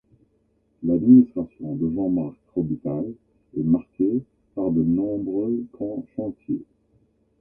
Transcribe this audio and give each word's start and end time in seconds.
L'administration 0.81 1.75
de 1.75 1.87
Jean-Marc 1.93 2.35
Robitaille 2.55 3.13
est 3.55 3.61
marquée 3.61 4.23
par 4.55 4.71
de 4.71 4.81
nombreux 4.81 5.63
grands 5.73 6.03
chantiers. 6.15 6.65